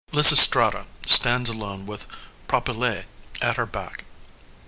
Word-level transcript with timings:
LYSISTRATA 0.13 0.87
_stands 1.05 1.47
alone 1.47 1.85
with 1.85 2.07
the 2.07 2.15
Propylaea 2.47 3.05
at 3.39 3.57
her 3.57 3.67
back. 3.67 4.03